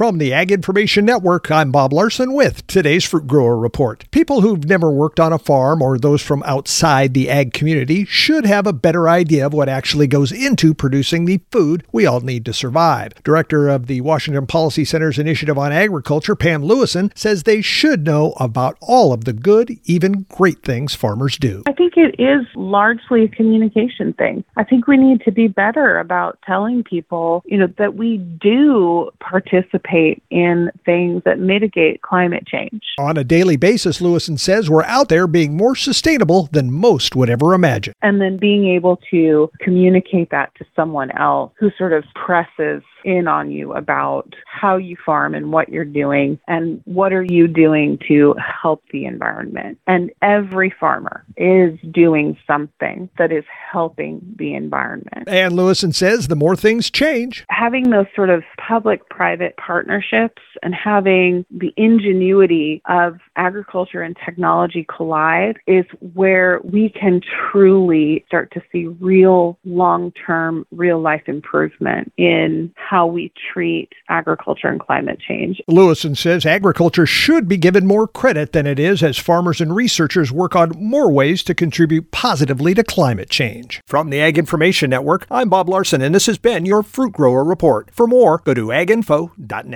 From 0.00 0.16
the 0.16 0.32
Ag 0.32 0.50
Information 0.50 1.04
Network, 1.04 1.50
I'm 1.50 1.70
Bob 1.70 1.92
Larson 1.92 2.32
with 2.32 2.66
today's 2.66 3.04
Fruit 3.04 3.26
Grower 3.26 3.58
Report. 3.58 4.06
People 4.10 4.40
who've 4.40 4.64
never 4.64 4.90
worked 4.90 5.20
on 5.20 5.30
a 5.30 5.38
farm 5.38 5.82
or 5.82 5.98
those 5.98 6.22
from 6.22 6.42
outside 6.44 7.12
the 7.12 7.28
ag 7.28 7.52
community 7.52 8.06
should 8.06 8.46
have 8.46 8.66
a 8.66 8.72
better 8.72 9.10
idea 9.10 9.44
of 9.44 9.52
what 9.52 9.68
actually 9.68 10.06
goes 10.06 10.32
into 10.32 10.72
producing 10.72 11.26
the 11.26 11.42
food 11.52 11.84
we 11.92 12.06
all 12.06 12.20
need 12.20 12.46
to 12.46 12.54
survive. 12.54 13.12
Director 13.24 13.68
of 13.68 13.88
the 13.88 14.00
Washington 14.00 14.46
Policy 14.46 14.86
Center's 14.86 15.18
Initiative 15.18 15.58
on 15.58 15.70
Agriculture, 15.70 16.34
Pam 16.34 16.62
Lewison, 16.62 17.12
says 17.14 17.42
they 17.42 17.60
should 17.60 18.06
know 18.06 18.32
about 18.38 18.78
all 18.80 19.12
of 19.12 19.24
the 19.24 19.34
good, 19.34 19.78
even 19.84 20.24
great 20.30 20.62
things 20.62 20.94
farmers 20.94 21.36
do. 21.36 21.62
I 21.68 21.72
think 21.72 21.98
it 21.98 22.18
is 22.18 22.46
largely 22.54 23.24
a 23.24 23.28
communication 23.28 24.14
thing. 24.14 24.44
I 24.56 24.64
think 24.64 24.86
we 24.86 24.96
need 24.96 25.20
to 25.26 25.30
be 25.30 25.46
better 25.46 25.98
about 25.98 26.38
telling 26.46 26.84
people, 26.84 27.42
you 27.44 27.58
know, 27.58 27.68
that 27.76 27.96
we 27.96 28.16
do 28.16 29.10
participate 29.20 29.89
in 30.30 30.70
things 30.84 31.22
that 31.24 31.38
mitigate 31.38 32.02
climate 32.02 32.46
change. 32.46 32.82
On 32.98 33.16
a 33.16 33.24
daily 33.24 33.56
basis, 33.56 34.00
Lewison 34.00 34.38
says 34.38 34.70
we're 34.70 34.84
out 34.84 35.08
there 35.08 35.26
being 35.26 35.56
more 35.56 35.76
sustainable 35.76 36.48
than 36.52 36.72
most 36.72 37.16
would 37.16 37.30
ever 37.30 37.54
imagine. 37.54 37.94
And 38.02 38.20
then 38.20 38.36
being 38.36 38.68
able 38.68 38.98
to 39.10 39.50
communicate 39.60 40.30
that 40.30 40.54
to 40.56 40.64
someone 40.76 41.10
else 41.16 41.52
who 41.58 41.70
sort 41.78 41.92
of 41.92 42.04
presses 42.14 42.82
in 43.04 43.28
on 43.28 43.50
you 43.50 43.72
about 43.72 44.34
how 44.46 44.76
you 44.76 44.96
farm 45.04 45.34
and 45.34 45.52
what 45.52 45.68
you're 45.68 45.84
doing 45.84 46.38
and 46.46 46.80
what 46.84 47.12
are 47.12 47.22
you 47.22 47.48
doing 47.48 47.98
to 48.08 48.34
help 48.62 48.82
the 48.92 49.06
environment. 49.06 49.78
And 49.86 50.10
every 50.22 50.72
farmer 50.78 51.24
is 51.36 51.78
doing 51.90 52.36
something 52.46 53.08
that 53.18 53.32
is 53.32 53.44
helping 53.72 54.20
the 54.38 54.54
environment. 54.54 55.28
And 55.28 55.54
Lewison 55.54 55.94
says 55.94 56.28
the 56.28 56.36
more 56.36 56.56
things 56.56 56.90
change, 56.90 57.44
having 57.48 57.90
those 57.90 58.06
sort 58.14 58.30
of 58.30 58.42
public 58.56 59.08
private 59.08 59.56
partnerships 59.80 60.42
and 60.62 60.74
having 60.74 61.46
the 61.50 61.72
ingenuity 61.78 62.82
of 62.86 63.18
agriculture 63.36 64.02
and 64.02 64.14
technology 64.22 64.86
collide 64.94 65.58
is 65.66 65.86
where 66.12 66.60
we 66.62 66.90
can 66.90 67.22
truly 67.50 68.22
start 68.26 68.52
to 68.52 68.60
see 68.70 68.86
real 69.00 69.58
long 69.64 70.12
term, 70.12 70.66
real 70.70 71.00
life 71.00 71.22
improvement 71.26 72.12
in 72.18 72.70
how 72.76 73.06
we 73.06 73.32
treat 73.52 73.88
agriculture 74.10 74.68
and 74.68 74.80
climate 74.80 75.18
change. 75.18 75.62
Lewison 75.66 76.14
says 76.14 76.44
agriculture 76.44 77.06
should 77.06 77.48
be 77.48 77.56
given 77.56 77.86
more 77.86 78.06
credit 78.06 78.52
than 78.52 78.66
it 78.66 78.78
is 78.78 79.02
as 79.02 79.16
farmers 79.16 79.62
and 79.62 79.74
researchers 79.74 80.30
work 80.30 80.54
on 80.54 80.72
more 80.76 81.10
ways 81.10 81.42
to 81.42 81.54
contribute 81.54 82.10
positively 82.10 82.74
to 82.74 82.84
climate 82.84 83.30
change. 83.30 83.80
From 83.86 84.10
the 84.10 84.20
Ag 84.20 84.36
Information 84.36 84.90
Network, 84.90 85.26
I'm 85.30 85.48
Bob 85.48 85.70
Larson, 85.70 86.02
and 86.02 86.14
this 86.14 86.26
has 86.26 86.36
been 86.36 86.66
your 86.66 86.82
Fruit 86.82 87.14
Grower 87.14 87.42
Report. 87.42 87.90
For 87.94 88.06
more, 88.06 88.42
go 88.44 88.52
to 88.52 88.66
aginfo.net. 88.66 89.69